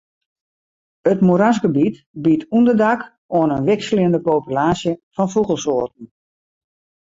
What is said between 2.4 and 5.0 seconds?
ûnderdak oan in wikseljende populaasje